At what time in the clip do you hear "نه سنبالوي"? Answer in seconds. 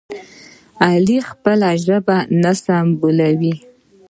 2.41-3.55